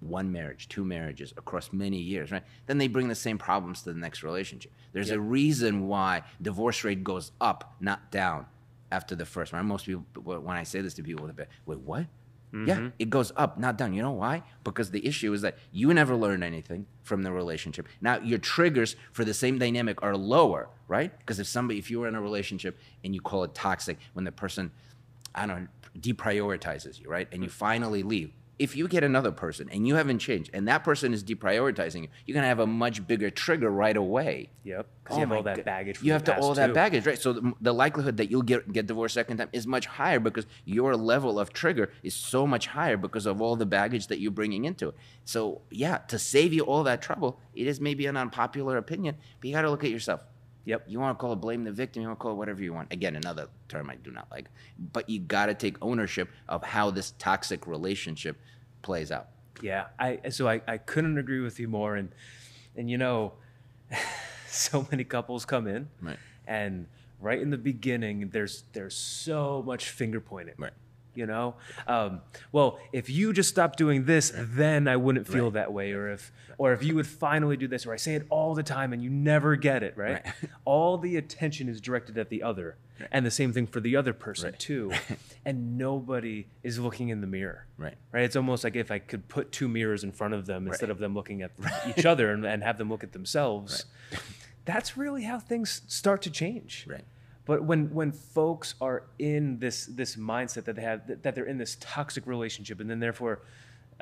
one 0.00 0.32
marriage, 0.32 0.68
two 0.68 0.84
marriages 0.84 1.32
across 1.36 1.72
many 1.72 1.98
years, 1.98 2.30
right? 2.30 2.42
Then 2.66 2.78
they 2.78 2.88
bring 2.88 3.08
the 3.08 3.14
same 3.14 3.38
problems 3.38 3.82
to 3.82 3.92
the 3.92 3.98
next 3.98 4.22
relationship. 4.22 4.72
There's 4.92 5.10
a 5.10 5.20
reason 5.20 5.88
why 5.88 6.22
divorce 6.40 6.84
rate 6.84 7.02
goes 7.04 7.32
up, 7.40 7.74
not 7.80 8.10
down, 8.10 8.46
after 8.90 9.14
the 9.14 9.24
first 9.24 9.52
one. 9.52 9.64
Most 9.66 9.86
people, 9.86 10.04
when 10.22 10.56
I 10.56 10.62
say 10.64 10.80
this 10.80 10.94
to 10.94 11.02
people, 11.02 11.26
they're 11.26 11.34
like, 11.36 11.48
wait, 11.66 11.80
what? 11.80 12.06
Yeah, 12.54 12.76
mm-hmm. 12.76 12.88
it 12.98 13.08
goes 13.08 13.32
up, 13.34 13.58
not 13.58 13.78
down. 13.78 13.94
You 13.94 14.02
know 14.02 14.10
why? 14.10 14.42
Because 14.62 14.90
the 14.90 15.06
issue 15.06 15.32
is 15.32 15.40
that 15.40 15.56
you 15.72 15.92
never 15.94 16.14
learned 16.14 16.44
anything 16.44 16.84
from 17.02 17.22
the 17.22 17.32
relationship. 17.32 17.88
Now 18.02 18.18
your 18.18 18.38
triggers 18.38 18.94
for 19.12 19.24
the 19.24 19.32
same 19.32 19.58
dynamic 19.58 20.02
are 20.02 20.14
lower, 20.14 20.68
right? 20.86 21.18
Because 21.18 21.40
if 21.40 21.46
somebody, 21.46 21.78
if 21.78 21.90
you 21.90 22.00
were 22.00 22.08
in 22.08 22.14
a 22.14 22.20
relationship 22.20 22.78
and 23.02 23.14
you 23.14 23.22
call 23.22 23.44
it 23.44 23.54
toxic, 23.54 23.96
when 24.12 24.26
the 24.26 24.32
person, 24.32 24.70
I 25.34 25.46
don't 25.46 25.62
know, 25.62 25.68
deprioritizes 25.98 27.00
you, 27.00 27.08
right? 27.08 27.26
And 27.32 27.42
you 27.42 27.48
mm. 27.48 27.52
finally 27.52 28.02
leave. 28.02 28.32
If 28.62 28.76
you 28.76 28.86
get 28.86 29.02
another 29.02 29.32
person 29.32 29.68
and 29.72 29.88
you 29.88 29.96
haven't 29.96 30.20
changed, 30.20 30.50
and 30.54 30.68
that 30.68 30.84
person 30.84 31.12
is 31.12 31.24
deprioritizing 31.24 32.02
you, 32.02 32.08
you're 32.24 32.34
gonna 32.34 32.46
have 32.46 32.60
a 32.60 32.66
much 32.66 33.04
bigger 33.06 33.28
trigger 33.28 33.70
right 33.70 33.96
away. 33.96 34.50
Yep. 34.62 34.86
Because 35.02 35.16
Oh 35.16 35.20
you 35.20 35.26
have 35.26 35.36
all 35.36 35.42
that 35.42 35.56
God. 35.56 35.64
baggage. 35.64 36.02
You 36.02 36.12
have 36.12 36.24
to 36.24 36.38
all 36.38 36.54
that 36.54 36.72
baggage, 36.72 37.04
right? 37.06 37.18
So 37.18 37.32
the, 37.32 37.52
the 37.60 37.74
likelihood 37.74 38.18
that 38.18 38.30
you'll 38.30 38.42
get 38.42 38.72
get 38.72 38.86
divorced 38.86 39.14
second 39.14 39.38
time 39.38 39.48
is 39.52 39.66
much 39.66 39.86
higher 39.86 40.20
because 40.20 40.46
your 40.64 40.94
level 40.96 41.40
of 41.40 41.52
trigger 41.52 41.90
is 42.04 42.14
so 42.14 42.46
much 42.46 42.68
higher 42.68 42.96
because 42.96 43.26
of 43.26 43.42
all 43.42 43.56
the 43.56 43.66
baggage 43.66 44.06
that 44.06 44.20
you're 44.20 44.30
bringing 44.30 44.64
into 44.64 44.90
it. 44.90 44.94
So 45.24 45.62
yeah, 45.70 45.98
to 46.12 46.18
save 46.18 46.52
you 46.52 46.62
all 46.62 46.84
that 46.84 47.02
trouble, 47.02 47.40
it 47.54 47.66
is 47.66 47.80
maybe 47.80 48.06
an 48.06 48.16
unpopular 48.16 48.76
opinion, 48.76 49.16
but 49.40 49.48
you 49.48 49.54
got 49.54 49.62
to 49.62 49.70
look 49.70 49.82
at 49.82 49.90
yourself. 49.90 50.22
Yep. 50.64 50.84
You 50.86 51.00
want 51.00 51.18
to 51.18 51.20
call 51.20 51.32
it 51.32 51.36
blame 51.36 51.64
the 51.64 51.72
victim, 51.72 52.02
you 52.02 52.08
want 52.08 52.18
to 52.20 52.22
call 52.22 52.32
it 52.32 52.36
whatever 52.36 52.62
you 52.62 52.72
want. 52.72 52.92
Again, 52.92 53.16
another 53.16 53.48
term 53.68 53.90
I 53.90 53.96
do 53.96 54.10
not 54.10 54.28
like, 54.30 54.46
but 54.92 55.08
you 55.10 55.18
got 55.20 55.46
to 55.46 55.54
take 55.54 55.76
ownership 55.82 56.28
of 56.48 56.62
how 56.62 56.90
this 56.90 57.14
toxic 57.18 57.66
relationship 57.66 58.38
plays 58.82 59.10
out. 59.10 59.28
Yeah, 59.60 59.86
I 59.98 60.20
so 60.30 60.48
I, 60.48 60.60
I 60.66 60.78
couldn't 60.78 61.18
agree 61.18 61.40
with 61.40 61.58
you 61.60 61.68
more, 61.68 61.96
and 61.96 62.10
and 62.76 62.88
you 62.90 62.98
know, 62.98 63.32
so 64.46 64.86
many 64.90 65.04
couples 65.04 65.44
come 65.44 65.66
in, 65.66 65.88
Right. 66.00 66.18
and 66.46 66.86
right 67.20 67.40
in 67.40 67.50
the 67.50 67.58
beginning, 67.58 68.30
there's 68.30 68.64
there's 68.72 68.94
so 68.96 69.62
much 69.64 69.88
finger 69.90 70.20
pointing, 70.20 70.54
Right. 70.58 70.72
You 71.14 71.26
know, 71.26 71.56
um, 71.86 72.20
well, 72.52 72.78
if 72.92 73.10
you 73.10 73.32
just 73.34 73.48
stop 73.50 73.76
doing 73.76 74.06
this, 74.06 74.32
then 74.34 74.88
I 74.88 74.96
wouldn't 74.96 75.28
feel 75.28 75.50
that 75.50 75.72
way, 75.72 75.92
or 75.92 76.08
if 76.10 76.32
or 76.56 76.72
if 76.72 76.82
you 76.82 76.94
would 76.94 77.06
finally 77.06 77.56
do 77.56 77.68
this, 77.68 77.84
or 77.86 77.92
I 77.92 77.96
say 77.96 78.14
it 78.14 78.26
all 78.30 78.54
the 78.54 78.62
time 78.62 78.92
and 78.92 79.02
you 79.02 79.10
never 79.10 79.56
get 79.56 79.82
it, 79.82 79.94
right? 79.96 80.24
Right. 80.24 80.34
all 80.64 80.96
the 80.96 81.16
attention 81.16 81.68
is 81.68 81.80
directed 81.82 82.16
at 82.16 82.30
the 82.30 82.42
other, 82.42 82.76
and 83.10 83.26
the 83.26 83.30
same 83.30 83.52
thing 83.52 83.66
for 83.66 83.80
the 83.80 83.94
other 83.96 84.12
person 84.14 84.50
Right. 84.52 84.58
too, 84.58 84.92
and 85.44 85.76
nobody 85.76 86.46
is 86.62 86.78
looking 86.78 87.10
in 87.10 87.20
the 87.20 87.26
mirror 87.26 87.66
Right. 87.76 87.96
right? 88.12 88.24
It's 88.24 88.36
almost 88.36 88.64
like 88.64 88.76
if 88.76 88.90
I 88.90 88.98
could 88.98 89.28
put 89.28 89.52
two 89.52 89.68
mirrors 89.68 90.04
in 90.04 90.12
front 90.12 90.32
of 90.34 90.46
them 90.46 90.66
instead 90.66 90.88
of 90.90 90.98
them 90.98 91.14
looking 91.14 91.42
at 91.42 91.50
each 91.96 92.06
other 92.06 92.30
and, 92.32 92.46
and 92.46 92.62
have 92.62 92.78
them 92.78 92.88
look 92.88 93.04
at 93.04 93.12
themselves. 93.12 93.84
That's 94.64 94.96
really 94.96 95.24
how 95.24 95.38
things 95.40 95.82
start 95.88 96.22
to 96.22 96.30
change. 96.30 96.86
Right. 96.88 97.04
But 97.44 97.64
when 97.64 97.92
when 97.92 98.12
folks 98.12 98.74
are 98.80 99.04
in 99.18 99.58
this 99.58 99.86
this 99.86 100.16
mindset 100.16 100.64
that 100.64 100.76
they 100.76 100.82
have 100.82 101.06
that, 101.08 101.22
that 101.22 101.34
they're 101.34 101.44
in 101.44 101.58
this 101.58 101.76
toxic 101.80 102.26
relationship 102.26 102.80
and 102.80 102.88
then 102.88 103.00
therefore 103.00 103.42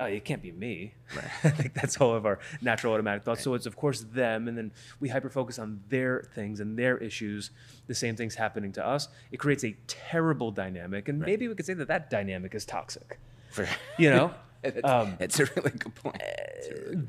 oh, 0.01 0.07
it 0.07 0.25
can't 0.25 0.43
be 0.43 0.51
me. 0.51 0.95
I 1.45 1.51
think 1.51 1.75
that's 1.75 1.99
all 1.99 2.15
of 2.15 2.27
our 2.27 2.39
natural 2.61 2.95
automatic 2.95 3.23
thoughts. 3.23 3.43
So 3.43 3.55
it's 3.55 3.67
of 3.67 3.77
course 3.77 4.01
them, 4.01 4.49
and 4.49 4.57
then 4.57 4.73
we 4.99 5.09
hyper 5.09 5.29
focus 5.29 5.59
on 5.59 5.81
their 5.89 6.29
things 6.35 6.61
and 6.61 6.79
their 6.79 6.99
issues. 6.99 7.51
The 7.87 7.95
same 7.95 8.17
things 8.17 8.35
happening 8.35 8.73
to 8.73 8.87
us. 8.87 9.09
It 9.31 9.37
creates 9.39 9.65
a 9.65 9.77
terrible 9.87 10.51
dynamic, 10.51 11.09
and 11.09 11.21
maybe 11.21 11.47
we 11.49 11.55
could 11.55 11.67
say 11.67 11.75
that 11.75 11.89
that 11.89 12.11
dynamic 12.11 12.55
is 12.55 12.65
toxic. 12.65 13.19
For, 13.51 13.69
You 13.99 14.11
know, 14.11 14.35
it's, 14.63 14.81
Um, 14.85 15.17
it's 15.21 15.39
a 15.39 15.45
really 15.57 15.71
good 15.71 15.95
point. 15.95 16.23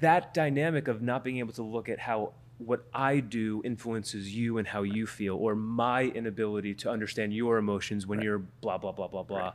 that 0.01 0.33
dynamic 0.33 0.87
of 0.87 1.01
not 1.01 1.23
being 1.23 1.37
able 1.37 1.53
to 1.53 1.63
look 1.63 1.89
at 1.89 1.99
how 1.99 2.33
what 2.65 2.85
I 2.93 3.19
do 3.19 3.61
influences 3.65 4.33
you 4.35 4.57
and 4.57 4.67
how 4.67 4.83
you 4.83 5.05
feel, 5.07 5.35
or 5.35 5.55
my 5.55 6.03
inability 6.03 6.73
to 6.75 6.89
understand 6.89 7.33
your 7.33 7.57
emotions 7.57 8.05
when 8.07 8.21
you're 8.21 8.39
blah 8.39 8.77
blah 8.77 8.91
blah 8.91 9.07
blah 9.07 9.23
blah. 9.23 9.53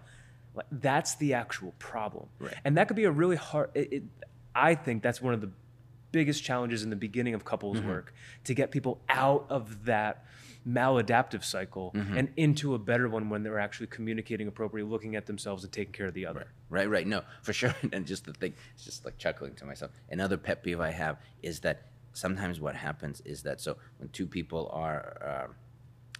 Like, 0.54 0.66
That's 0.72 1.14
the 1.16 1.34
actual 1.34 1.72
problem, 1.78 2.28
Right. 2.38 2.54
and 2.64 2.76
that 2.78 2.88
could 2.88 2.96
be 2.96 3.04
a 3.04 3.10
really 3.10 3.36
hard. 3.36 3.70
It, 3.74 3.92
it, 3.92 4.02
I 4.54 4.74
think 4.74 5.02
that's 5.02 5.20
one 5.20 5.34
of 5.34 5.40
the 5.42 5.50
biggest 6.12 6.42
challenges 6.42 6.82
in 6.82 6.88
the 6.90 6.96
beginning 6.96 7.34
of 7.34 7.44
couples 7.44 7.76
Mm-hmm. 7.78 7.88
work 7.88 8.14
to 8.44 8.54
get 8.54 8.70
people 8.70 9.00
out 9.08 9.44
of 9.50 9.84
that 9.84 10.24
maladaptive 10.66 11.44
cycle 11.44 11.92
Mm-hmm. 11.94 12.16
and 12.16 12.28
into 12.36 12.74
a 12.74 12.78
better 12.78 13.08
one 13.08 13.28
when 13.30 13.42
they're 13.42 13.58
actually 13.58 13.86
communicating 13.88 14.48
appropriately, 14.48 14.90
looking 14.90 15.14
at 15.14 15.26
themselves 15.26 15.62
and 15.62 15.72
taking 15.72 15.92
care 15.92 16.06
of 16.06 16.14
the 16.14 16.26
other. 16.26 16.46
Right, 16.70 16.88
right. 16.88 17.06
No, 17.06 17.22
for 17.42 17.52
sure. 17.52 17.74
And 17.92 18.06
just 18.06 18.24
the 18.24 18.32
thing, 18.32 18.54
it's 18.74 18.84
just 18.84 19.04
like 19.04 19.18
chuckling 19.18 19.54
to 19.56 19.64
myself. 19.66 19.90
Another 20.10 20.36
pet 20.36 20.62
peeve 20.62 20.80
I 20.80 20.90
have 20.90 21.18
is 21.42 21.60
that 21.60 21.82
sometimes 22.16 22.60
what 22.60 22.74
happens 22.74 23.20
is 23.24 23.42
that 23.42 23.60
so 23.60 23.76
when 23.98 24.08
two 24.08 24.26
people 24.26 24.70
are, 24.72 25.44
um, 25.44 25.54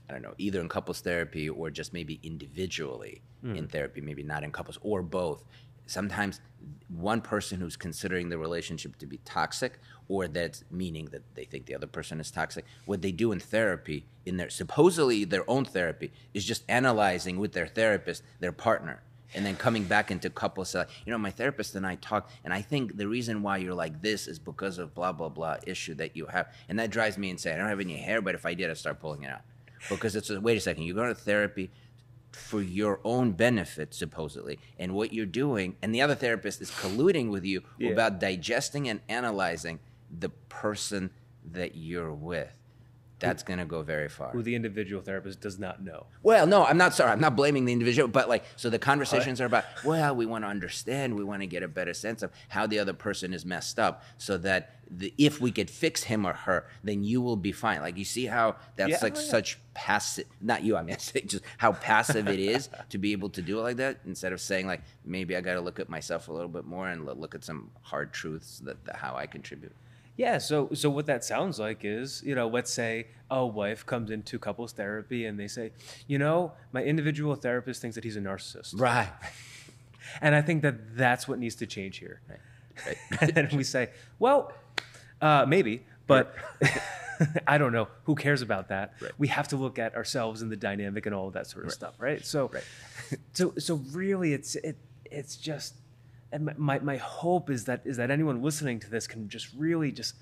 I 0.09 0.13
don't 0.13 0.23
know, 0.23 0.35
either 0.39 0.61
in 0.61 0.69
couples 0.69 1.01
therapy 1.01 1.49
or 1.49 1.71
just 1.71 1.93
maybe 1.93 2.21
individually 2.23 3.23
in 3.55 3.69
therapy, 3.69 4.01
maybe 4.01 4.23
not 4.23 4.43
in 4.43 4.51
couples 4.51 4.79
or 4.83 5.03
both. 5.03 5.45
Sometimes 5.87 6.41
one 6.89 7.21
person 7.21 7.61
who's 7.61 7.77
considering 7.77 8.29
the 8.29 8.39
relationship 8.39 8.97
to 8.99 9.07
be 9.07 9.19
toxic, 9.19 9.79
or 10.09 10.27
that's 10.27 10.65
meaning 10.71 11.07
that 11.13 11.23
they 11.37 11.45
think 11.45 11.67
the 11.67 11.75
other 11.75 11.87
person 11.87 12.19
is 12.19 12.31
toxic, 12.31 12.65
what 12.87 13.03
they 13.03 13.13
do 13.13 13.31
in 13.31 13.39
therapy, 13.39 14.05
in 14.25 14.37
their 14.37 14.51
supposedly 14.51 15.25
their 15.25 15.49
own 15.49 15.65
therapy, 15.65 16.13
is 16.35 16.45
just 16.45 16.65
analyzing 16.69 17.39
with 17.39 17.53
their 17.53 17.69
therapist 17.69 18.23
their 18.41 18.53
partner 18.53 19.03
and 19.35 19.45
then 19.45 19.57
coming 19.57 19.85
back 19.85 20.11
into 20.11 20.31
couples 20.31 20.75
like 20.75 20.89
you 21.05 21.11
know 21.13 21.19
my 21.19 21.31
therapist 21.31 21.75
and 21.75 21.87
i 21.87 21.95
talk 21.97 22.31
and 22.45 22.53
i 22.53 22.61
think 22.63 22.97
the 22.97 23.09
reason 23.09 23.43
why 23.43 23.57
you're 23.57 23.75
like 23.75 24.01
this 24.03 24.27
is 24.29 24.39
because 24.39 24.79
of 24.79 24.95
blah 24.95 25.13
blah 25.13 25.29
blah 25.29 25.57
issue 25.67 25.95
that 25.95 26.17
you 26.17 26.27
have 26.27 26.47
and 26.69 26.79
that 26.79 26.91
drives 26.91 27.19
me 27.19 27.31
insane. 27.31 27.55
I 27.55 27.59
don't 27.59 27.69
have 27.69 27.81
any 27.81 27.97
hair 27.97 28.21
but 28.23 28.35
if 28.35 28.47
i 28.47 28.55
did 28.55 28.71
i'd 28.71 28.77
start 28.79 29.01
pulling 29.01 29.23
it 29.25 29.31
out. 29.31 29.43
Because 29.91 30.17
it's 30.17 30.31
a, 30.31 30.41
wait 30.41 30.57
a 30.57 30.61
second 30.61 30.85
you're 30.85 30.95
going 30.95 31.15
to 31.15 31.21
therapy 31.21 31.71
for 32.33 32.61
your 32.61 33.01
own 33.05 33.33
benefit 33.33 33.95
supposedly 33.95 34.59
and 34.79 34.93
what 34.93 35.13
you're 35.13 35.25
doing 35.27 35.77
and 35.83 35.95
the 35.95 36.03
other 36.03 36.15
therapist 36.15 36.61
is 36.61 36.71
colluding 36.71 37.31
with 37.31 37.45
you 37.45 37.63
Yeah. 37.79 37.91
about 37.91 38.21
digesting 38.21 38.89
and 38.89 39.01
analyzing 39.09 39.79
the 40.11 40.29
person 40.49 41.11
that 41.53 41.77
you're 41.77 42.13
with 42.13 42.59
that's 43.19 43.43
going 43.43 43.59
to 43.59 43.65
go 43.65 43.83
very 43.83 44.09
far 44.09 44.31
Who 44.31 44.43
the 44.43 44.55
individual 44.55 45.03
therapist 45.03 45.41
does 45.41 45.59
not 45.59 45.83
know. 45.83 46.07
well, 46.23 46.47
no, 46.47 46.65
I'm 46.65 46.77
not 46.77 46.95
sorry. 46.95 47.13
I'm 47.13 47.21
not 47.21 47.37
blaming 47.37 47.65
the 47.65 47.73
individual, 47.73 48.09
but 48.09 48.29
like, 48.29 48.45
so 48.57 48.69
the 48.71 48.79
conversations 48.79 49.41
are 49.41 49.47
about, 49.47 49.65
well, 49.85 50.15
we 50.15 50.27
want 50.27 50.45
to 50.45 50.49
understand, 50.49 51.15
we 51.17 51.25
want 51.25 51.41
to 51.43 51.47
get 51.47 51.63
a 51.63 51.69
better 51.69 51.95
sense 51.95 52.23
of 52.23 52.31
how 52.49 52.67
the 52.67 52.79
other 52.79 52.93
person 52.93 53.33
is 53.33 53.45
messed 53.47 53.79
up, 53.79 54.03
so 54.19 54.37
that 54.39 54.77
the, 54.91 55.13
if 55.19 55.41
we 55.41 55.51
could 55.51 55.71
fix 55.71 56.05
him 56.05 56.27
or 56.27 56.33
her, 56.33 56.67
then 56.85 57.03
you 57.03 57.21
will 57.21 57.37
be 57.37 57.53
fine. 57.53 57.81
Like, 57.81 57.97
you 57.97 58.05
see 58.05 58.27
how 58.27 58.57
that's 58.77 58.91
Yeah, 58.91 58.99
like 59.03 59.17
oh, 59.17 59.21
yeah. 59.21 59.31
such 59.31 59.59
passive, 59.75 60.27
not 60.41 60.63
you, 60.63 60.77
I 60.77 60.83
mean, 60.83 60.97
just 61.27 61.43
how 61.59 61.73
passive 61.73 62.29
it 62.29 62.39
is 62.39 62.69
to 62.91 62.99
be 62.99 63.13
able 63.13 63.31
to 63.31 63.43
do 63.43 63.59
it 63.59 63.63
like 63.63 63.77
that, 63.77 64.01
instead 64.07 64.33
of 64.33 64.41
saying, 64.41 64.67
like, 64.67 64.83
maybe 65.05 65.37
I 65.37 65.41
got 65.41 65.55
to 65.55 65.61
look 65.61 65.81
at 65.81 65.89
myself 65.89 66.29
a 66.29 66.33
little 66.33 66.49
bit 66.49 66.65
more 66.67 66.89
and 66.89 67.05
look 67.07 67.35
at 67.35 67.45
some 67.45 67.71
hard 67.83 68.13
truths 68.13 68.61
that, 68.65 68.85
that 68.85 68.97
how 68.97 69.15
I 69.17 69.27
contribute. 69.27 69.73
Yeah, 70.17 70.39
so 70.39 70.71
so 70.73 70.89
what 70.89 71.07
that 71.07 71.25
sounds 71.25 71.59
like 71.59 71.85
is, 71.85 72.23
you 72.25 72.35
know, 72.35 72.49
let's 72.49 72.73
say 72.73 73.09
a 73.31 73.45
wife 73.45 73.85
comes 73.85 74.11
into 74.11 74.39
couples 74.39 74.73
therapy 74.73 75.27
and 75.27 75.39
they 75.39 75.49
say, 75.49 75.73
you 76.07 76.19
know, 76.19 76.53
my 76.73 76.83
individual 76.83 77.35
therapist 77.35 77.83
thinks 77.83 77.97
that 77.97 78.05
he's 78.05 78.17
a 78.17 78.21
narcissist. 78.21 78.81
Right. 78.81 79.11
And 80.23 80.35
I 80.37 80.41
think 80.41 80.63
that 80.63 80.97
that's 80.97 81.27
what 81.27 81.39
needs 81.41 81.57
to 81.57 81.67
change 81.67 81.99
here. 81.99 82.21
Right. 82.29 82.97
and 83.21 83.35
then 83.35 83.49
we 83.53 83.65
say, 83.65 83.91
well, 84.19 84.53
uh, 85.21 85.45
maybe, 85.47 85.85
but 86.07 86.35
I 87.47 87.59
don't 87.59 87.73
know. 87.73 87.89
Who 88.05 88.15
cares 88.15 88.43
about 88.43 88.69
that? 88.69 88.95
Right. 89.01 89.13
We 89.19 89.29
have 89.29 89.49
to 89.49 89.57
look 89.57 89.79
at 89.79 89.95
ourselves 89.95 90.43
and 90.43 90.51
the 90.51 90.57
dynamic 90.57 91.07
and 91.07 91.15
all 91.15 91.27
of 91.27 91.35
that 91.35 91.47
sort 91.47 91.67
of 91.67 91.73
stuff, 91.73 91.95
right? 91.99 92.25
So, 92.25 92.51
so, 93.33 93.55
so 93.59 93.81
really, 93.93 94.33
it's 94.33 94.55
it, 94.57 94.77
it's 95.05 95.37
just, 95.37 95.75
and 96.37 96.59
my- 96.59 96.79
my 96.81 96.97
hope 96.99 97.49
is 97.51 97.65
that 97.65 97.81
is 97.85 97.97
that 97.97 98.11
anyone 98.11 98.43
listening 98.43 98.79
to 98.81 98.91
this 98.91 99.07
can 99.07 99.29
just 99.29 99.49
really 99.57 99.91
just 99.91 100.15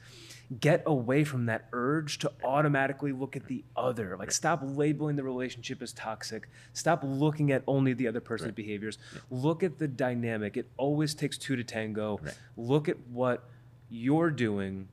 get 0.60 0.82
away 0.86 1.24
from 1.24 1.46
that 1.46 1.66
urge 1.72 2.18
to 2.18 2.30
automatically 2.44 3.12
look 3.12 3.34
at 3.34 3.46
the 3.46 3.64
other. 3.76 4.16
Like 4.16 4.30
stop 4.30 4.60
labeling 4.62 5.16
the 5.16 5.22
relationship 5.24 5.82
as 5.82 5.92
toxic. 5.92 6.48
Stop 6.74 7.00
looking 7.02 7.50
at 7.50 7.62
only 7.66 7.94
the 7.94 8.06
other 8.06 8.20
person's 8.20 8.52
behaviors. 8.52 8.98
Look 9.30 9.62
at 9.62 9.78
the 9.78 9.88
dynamic. 9.88 10.56
It 10.56 10.70
always 10.76 11.14
takes 11.14 11.36
two 11.38 11.56
to 11.56 11.64
tango. 11.64 12.18
Right. 12.22 12.38
look 12.56 12.88
at 12.88 12.98
what 13.08 13.48
you're 13.88 14.30
doing 14.30 14.88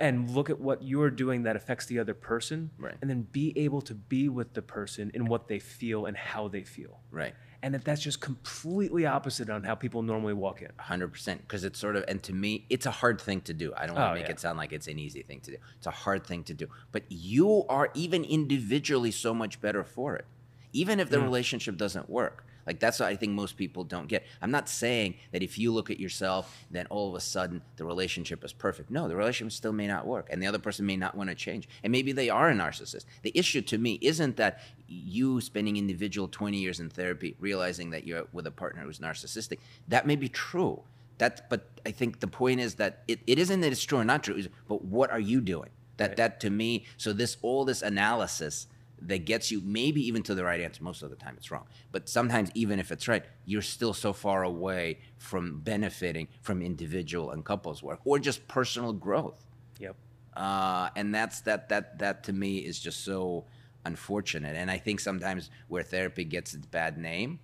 and 0.00 0.28
look 0.30 0.50
at 0.50 0.60
what 0.60 0.82
you're 0.82 1.10
doing 1.10 1.44
that 1.44 1.54
affects 1.56 1.86
the 1.86 1.98
other 2.00 2.14
person 2.14 2.70
Right. 2.76 2.94
and 3.00 3.08
then 3.08 3.22
be 3.30 3.52
able 3.56 3.80
to 3.82 3.94
be 3.94 4.28
with 4.28 4.54
the 4.54 4.62
person 4.62 5.10
in 5.14 5.26
what 5.26 5.46
they 5.46 5.60
feel 5.60 6.06
and 6.06 6.16
how 6.16 6.48
they 6.48 6.64
feel. 6.64 7.00
Right. 7.12 7.34
And 7.62 7.74
that 7.74 7.84
that's 7.84 8.02
just 8.02 8.20
completely 8.20 9.06
opposite 9.06 9.50
on 9.50 9.64
how 9.64 9.74
people 9.74 10.02
normally 10.02 10.34
walk 10.34 10.62
in. 10.62 10.70
Hundred 10.78 11.08
percent 11.08 11.42
because 11.42 11.64
it's 11.64 11.78
sort 11.78 11.96
of 11.96 12.04
and 12.08 12.22
to 12.22 12.32
me 12.32 12.66
it's 12.70 12.86
a 12.86 12.90
hard 12.90 13.20
thing 13.20 13.40
to 13.42 13.54
do. 13.54 13.72
I 13.76 13.86
don't 13.86 13.96
want 13.96 14.10
Oh, 14.10 14.14
to 14.14 14.20
make 14.20 14.28
yeah. 14.28 14.32
it 14.32 14.40
sound 14.40 14.58
like 14.58 14.72
it's 14.72 14.86
an 14.86 14.98
easy 14.98 15.22
thing 15.22 15.40
to 15.40 15.52
do. 15.52 15.56
It's 15.76 15.86
a 15.86 15.90
hard 15.90 16.26
thing 16.26 16.44
to 16.44 16.54
do 16.54 16.68
but 16.92 17.02
you 17.08 17.64
are 17.68 17.90
even 17.94 18.24
individually 18.24 19.10
so 19.10 19.34
much 19.34 19.60
better 19.60 19.84
for 19.84 20.16
it. 20.16 20.24
Even 20.72 21.00
if 21.00 21.10
the 21.10 21.16
mm. 21.16 21.22
relationship 21.24 21.76
doesn't 21.76 22.08
work 22.08 22.45
like 22.66 22.80
that's 22.80 22.98
what 23.00 23.08
i 23.08 23.16
think 23.16 23.32
most 23.32 23.56
people 23.56 23.84
don't 23.84 24.08
get. 24.08 24.24
I'm 24.42 24.50
not 24.50 24.68
saying 24.68 25.14
that 25.32 25.42
if 25.42 25.58
you 25.58 25.72
look 25.72 25.90
at 25.90 26.00
yourself 26.00 26.66
then 26.70 26.86
all 26.90 27.08
of 27.08 27.14
a 27.14 27.20
sudden 27.20 27.62
the 27.76 27.84
relationship 27.84 28.44
is 28.44 28.52
perfect. 28.52 28.90
No 28.90 29.08
the 29.08 29.16
relationship 29.16 29.52
still 29.52 29.72
may 29.72 29.86
not 29.86 30.06
work 30.06 30.28
and 30.30 30.42
the 30.42 30.46
other 30.46 30.58
person 30.58 30.86
may 30.86 30.96
not 30.96 31.14
want 31.14 31.30
to 31.30 31.34
change 31.34 31.68
and 31.82 31.90
maybe 31.92 32.12
they 32.12 32.28
are 32.28 32.50
a 32.50 32.54
narcissist. 32.54 33.04
The 33.22 33.32
issue 33.38 33.62
to 33.62 33.78
me 33.78 33.98
isn't 34.02 34.36
that 34.36 34.60
you 34.88 35.40
spending 35.40 35.76
individual 35.76 36.28
20 36.28 36.56
years 36.58 36.80
in 36.80 36.90
therapy 36.90 37.36
realizing 37.40 37.90
that 37.90 38.06
you're 38.06 38.26
with 38.32 38.46
a 38.46 38.50
partner 38.50 38.82
who's 38.82 38.98
narcissistic. 38.98 39.58
That 39.88 40.06
may 40.06 40.16
be 40.16 40.28
true. 40.28 40.82
That 41.18 41.48
but 41.48 41.68
i 41.86 41.90
think 41.90 42.20
the 42.20 42.26
point 42.26 42.60
is 42.60 42.74
that 42.76 43.02
it, 43.08 43.20
it 43.26 43.38
isn't 43.38 43.60
that 43.60 43.72
it's 43.72 43.82
true 43.82 43.98
or 43.98 44.04
not 44.04 44.24
true 44.24 44.42
but 44.68 44.84
what 44.84 45.10
are 45.10 45.20
you 45.20 45.40
doing? 45.40 45.70
That 45.96 46.10
Right. 46.10 46.16
that 46.18 46.40
to 46.40 46.50
me 46.50 46.84
so 46.98 47.12
this 47.12 47.38
all 47.42 47.64
this 47.64 47.80
analysis 47.82 48.66
that 49.02 49.24
gets 49.24 49.50
you 49.50 49.60
maybe 49.64 50.06
even 50.06 50.22
to 50.22 50.34
the 50.34 50.44
right 50.44 50.60
answer 50.60 50.82
most 50.82 51.02
of 51.02 51.10
the 51.10 51.16
time 51.16 51.34
it's 51.36 51.50
wrong. 51.50 51.66
But 51.92 52.08
sometimes 52.08 52.50
even 52.54 52.78
if 52.78 52.90
it's 52.90 53.08
right 53.08 53.24
you're 53.44 53.62
still 53.62 53.92
so 53.92 54.12
far 54.12 54.42
away 54.42 55.00
from 55.18 55.60
benefiting 55.60 56.28
from 56.40 56.62
individual 56.62 57.30
and 57.30 57.44
couples 57.44 57.82
work 57.82 58.00
or 58.04 58.18
just 58.18 58.46
personal 58.48 58.92
growth. 58.92 59.44
Yep. 59.78 59.96
Uh, 60.34 60.90
and 60.96 61.14
that's 61.14 61.40
that 61.42 61.68
that 61.68 61.98
that 61.98 62.24
to 62.24 62.32
me 62.32 62.58
is 62.58 62.78
just 62.78 63.04
so 63.04 63.44
unfortunate. 63.84 64.56
And 64.56 64.70
I 64.70 64.78
think 64.78 65.00
sometimes 65.00 65.50
where 65.68 65.82
therapy 65.82 66.24
gets 66.24 66.54
its 66.54 66.66
bad 66.66 66.98
name 66.98 67.38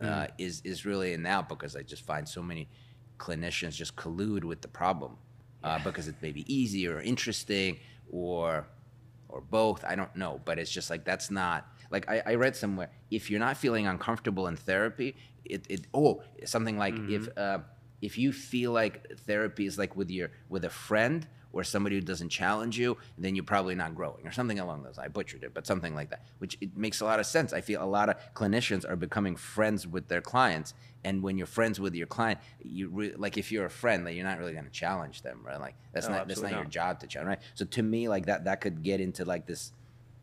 uh, 0.00 0.28
is 0.38 0.60
is 0.64 0.84
really 0.84 1.12
in 1.12 1.22
that 1.24 1.48
because 1.48 1.74
I 1.74 1.82
just 1.82 2.04
find 2.04 2.28
so 2.28 2.42
many 2.42 2.68
clinicians 3.18 3.72
just 3.72 3.96
collude 3.96 4.44
with 4.44 4.60
the 4.60 4.68
problem 4.68 5.16
uh, 5.64 5.78
because 5.82 6.06
it 6.08 6.14
may 6.22 6.32
be 6.32 6.44
easy 6.52 6.86
or 6.86 7.00
interesting 7.00 7.78
or 8.10 8.68
or 9.28 9.40
both. 9.40 9.84
I 9.84 9.94
don't 9.94 10.14
know, 10.16 10.40
but 10.44 10.58
it's 10.58 10.70
just 10.70 10.90
like 10.90 11.04
that's 11.04 11.30
not 11.30 11.66
like 11.90 12.08
I, 12.08 12.22
I 12.26 12.34
read 12.34 12.56
somewhere. 12.56 12.90
If 13.10 13.30
you're 13.30 13.40
not 13.40 13.56
feeling 13.56 13.86
uncomfortable 13.86 14.46
in 14.46 14.56
therapy, 14.56 15.16
it, 15.44 15.66
it 15.68 15.86
oh 15.94 16.22
something 16.44 16.78
like 16.78 16.94
if 17.08 17.28
uh, 17.36 17.58
if 18.00 18.18
you 18.18 18.32
feel 18.32 18.72
like 18.72 19.18
therapy 19.26 19.66
is 19.66 19.78
like 19.78 19.96
with 19.96 20.10
your 20.10 20.30
with 20.48 20.64
a 20.64 20.70
friend 20.70 21.26
or 21.52 21.64
somebody 21.64 21.96
who 21.96 22.02
doesn't 22.02 22.28
challenge 22.28 22.78
you, 22.78 22.96
then 23.16 23.34
you're 23.34 23.44
probably 23.44 23.74
not 23.74 23.94
growing 23.94 24.26
or 24.26 24.32
something 24.32 24.58
along 24.58 24.82
those. 24.82 24.98
I 24.98 25.08
butchered 25.08 25.42
it, 25.44 25.54
but 25.54 25.66
something 25.66 25.94
like 25.94 26.10
that, 26.10 26.24
which 26.38 26.58
it 26.60 26.76
makes 26.76 27.00
a 27.00 27.04
lot 27.04 27.20
of 27.20 27.26
sense. 27.26 27.52
I 27.52 27.60
feel 27.60 27.82
a 27.82 27.86
lot 27.86 28.08
of 28.08 28.16
clinicians 28.34 28.88
are 28.88 28.96
becoming 28.96 29.36
friends 29.36 29.86
with 29.86 30.08
their 30.08 30.20
clients, 30.20 30.74
and 31.04 31.22
when 31.22 31.38
you're 31.38 31.46
friends 31.46 31.80
with 31.80 31.94
your 31.94 32.06
client, 32.06 32.40
you 32.62 32.88
re- 32.88 33.14
like 33.16 33.38
if 33.38 33.50
you're 33.50 33.66
a 33.66 33.70
friend, 33.70 34.04
like 34.04 34.14
you're 34.14 34.24
not 34.24 34.38
really 34.38 34.52
going 34.52 34.64
to 34.64 34.70
challenge 34.70 35.22
them, 35.22 35.40
right? 35.44 35.60
Like 35.60 35.74
that's 35.92 36.06
Oh, 36.06 36.10
not 36.10 36.28
that's 36.28 36.40
not 36.40 36.46
absolutely 36.46 36.56
your 36.62 36.70
job 36.70 37.00
to 37.00 37.06
challenge, 37.06 37.28
right? 37.28 37.42
So 37.54 37.64
to 37.64 37.82
me, 37.82 38.08
like 38.08 38.26
that 38.26 38.44
that 38.44 38.60
could 38.60 38.82
get 38.82 39.00
into 39.00 39.24
like 39.24 39.46
this 39.46 39.72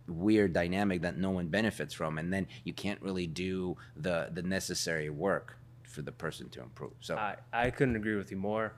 weird 0.08 0.54
dynamic 0.54 1.02
that 1.02 1.18
no 1.18 1.32
one 1.32 1.48
benefits 1.48 1.94
from, 1.94 2.18
and 2.18 2.32
then 2.32 2.48
you 2.64 2.74
can't 2.74 3.02
really 3.02 3.28
do 3.28 3.76
the 3.96 4.30
the 4.32 4.44
necessary 4.44 5.10
work 5.10 5.58
for 5.84 6.02
the 6.02 6.12
person 6.12 6.50
to 6.50 6.62
improve. 6.62 6.92
So 7.00 7.16
I, 7.16 7.36
I 7.54 7.72
couldn't 7.72 7.96
agree 7.96 8.16
with 8.16 8.30
you 8.30 8.38
more. 8.38 8.74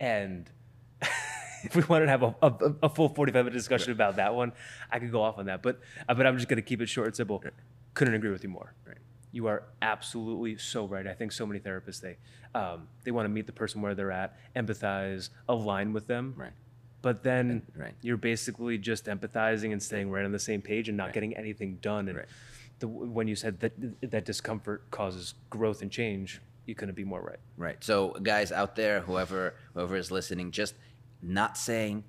And 0.00 0.50
if 1.66 1.76
we 1.76 1.82
wanted 1.82 2.06
to 2.06 2.10
have 2.10 2.22
a, 2.22 2.34
a, 2.42 2.54
a 2.84 2.88
full 2.88 3.08
45 3.08 3.44
minute 3.46 3.56
discussion 3.56 3.92
about 3.92 4.16
that 4.16 4.34
one, 4.34 4.52
I 4.90 4.98
could 4.98 5.10
go 5.12 5.22
off 5.22 5.38
on 5.38 5.46
that. 5.46 5.62
But, 5.62 5.80
uh, 6.08 6.14
but 6.14 6.26
I'm 6.26 6.36
just 6.36 6.48
going 6.48 6.56
to 6.56 6.62
keep 6.62 6.80
it 6.80 6.88
short 6.88 7.08
and 7.08 7.16
simple. 7.16 7.42
Couldn't 7.94 8.14
agree 8.14 8.30
with 8.30 8.42
you 8.42 8.48
more. 8.50 8.74
Right. 8.86 8.98
You 9.32 9.46
are 9.48 9.64
absolutely 9.82 10.56
so 10.58 10.86
right. 10.86 11.06
I 11.06 11.14
think 11.14 11.32
so 11.32 11.44
many 11.46 11.58
therapists, 11.60 12.00
they, 12.00 12.16
um, 12.54 12.88
they 13.04 13.10
want 13.10 13.24
to 13.26 13.28
meet 13.30 13.46
the 13.46 13.52
person 13.52 13.82
where 13.82 13.94
they're 13.94 14.12
at, 14.12 14.36
empathize, 14.54 15.30
align 15.48 15.92
with 15.92 16.06
them. 16.06 16.34
right. 16.36 16.52
But 17.02 17.22
then 17.22 17.62
Right. 17.76 17.92
you're 18.00 18.16
basically 18.16 18.78
just 18.78 19.04
empathizing 19.06 19.72
and 19.72 19.82
staying 19.82 20.10
right 20.10 20.24
on 20.24 20.32
the 20.32 20.38
same 20.38 20.62
page 20.62 20.88
and 20.88 20.96
not 20.96 21.12
getting 21.12 21.36
anything 21.36 21.76
done. 21.82 22.08
And 22.08 22.16
Right. 22.18 22.26
the, 22.78 22.88
when 22.88 23.28
you 23.28 23.36
said 23.36 23.60
that 23.60 23.72
that 24.10 24.24
discomfort 24.24 24.90
causes 24.90 25.34
growth 25.50 25.82
and 25.82 25.90
change, 25.90 26.40
you 26.64 26.74
couldn't 26.74 26.94
be 26.94 27.04
more 27.04 27.20
right. 27.20 27.40
Right. 27.58 27.84
So, 27.84 28.12
guys 28.22 28.50
out 28.52 28.74
there, 28.74 29.00
whoever 29.00 29.54
whoever 29.74 29.96
is 29.96 30.10
listening, 30.10 30.50
just 30.50 30.74
not 31.24 31.56
saying 31.56 32.04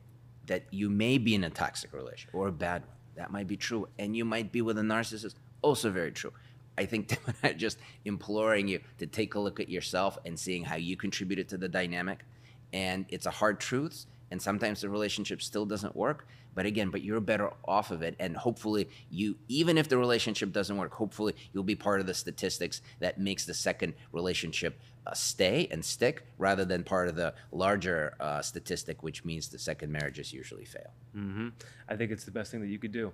that 0.48 0.66
you 0.72 0.90
may 0.90 1.18
be 1.18 1.36
in 1.36 1.44
a 1.44 1.50
toxic 1.50 1.94
relationship 1.94 2.34
or 2.34 2.48
a 2.48 2.52
bad 2.52 2.82
one. 2.84 2.92
That 3.16 3.32
might 3.32 3.48
be 3.48 3.58
true, 3.58 3.88
and 3.98 4.16
you 4.16 4.26
might 4.26 4.52
be 4.52 4.62
with 4.62 4.78
a 4.78 4.82
narcissist. 4.82 5.36
Also, 5.62 5.90
very 5.90 6.12
true. 6.12 6.34
I 6.78 6.86
think 6.86 7.18
just 7.58 7.80
imploring 8.04 8.68
you 8.68 8.82
to 8.98 9.08
take 9.08 9.36
a 9.36 9.40
look 9.40 9.60
at 9.60 9.70
yourself 9.70 10.18
and 10.26 10.38
seeing 10.38 10.64
how 10.64 10.76
you 10.76 10.98
contributed 10.98 11.48
to 11.50 11.58
the 11.58 11.70
dynamic. 11.70 12.26
And 12.74 13.06
it's 13.10 13.26
a 13.26 13.32
hard 13.32 13.60
truth, 13.60 14.06
and 14.36 14.42
sometimes 14.42 14.82
the 14.82 14.90
relationship 14.90 15.42
still 15.42 15.66
doesn't 15.66 15.96
work. 15.96 16.28
But 16.54 16.66
again, 16.66 16.90
but 16.90 17.02
you're 17.02 17.22
better 17.22 17.52
off 17.66 17.90
of 17.90 18.02
it, 18.02 18.16
and 18.20 18.36
hopefully 18.36 18.90
you, 19.10 19.38
even 19.48 19.78
if 19.78 19.88
the 19.88 19.98
relationship 19.98 20.52
doesn't 20.52 20.76
work, 20.76 20.94
hopefully 20.94 21.34
you'll 21.54 21.64
be 21.64 21.76
part 21.76 22.02
of 22.02 22.06
the 22.06 22.14
statistics 22.14 22.82
that 23.00 23.18
makes 23.18 23.46
the 23.46 23.54
second 23.54 23.94
relationship 24.12 24.78
uh, 25.08 25.14
stay 25.14 25.70
and 25.72 25.86
stick, 25.86 26.26
rather 26.38 26.66
than 26.66 26.84
part 26.84 27.08
of 27.08 27.16
the 27.16 27.34
larger 27.54 28.14
uh, 28.20 28.42
statistic, 28.42 29.04
which 29.04 29.24
means 29.24 29.48
the 29.48 29.60
second 29.60 29.90
marriages 29.90 30.34
usually 30.34 30.66
fail. 30.66 30.92
hmm 31.14 31.50
I 31.88 31.96
think 31.96 32.12
it's 32.12 32.26
the 32.26 32.32
best 32.32 32.52
thing 32.52 32.60
that 32.60 32.70
you 32.70 32.80
could 32.80 32.92
do. 32.92 33.14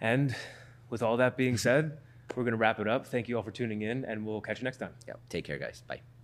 And 0.00 0.34
with 0.88 1.02
all 1.02 1.18
that 1.18 1.36
being 1.36 1.58
said, 1.58 1.98
we're 2.34 2.44
going 2.44 2.52
to 2.52 2.58
wrap 2.58 2.80
it 2.80 2.88
up. 2.88 3.06
Thank 3.06 3.28
you 3.28 3.36
all 3.36 3.42
for 3.42 3.50
tuning 3.50 3.82
in, 3.82 4.04
and 4.06 4.26
we'll 4.26 4.40
catch 4.40 4.60
you 4.60 4.64
next 4.64 4.78
time. 4.78 4.94
Yeah. 5.06 5.14
Take 5.28 5.44
care, 5.44 5.58
guys. 5.58 5.82
Bye. 5.86 6.15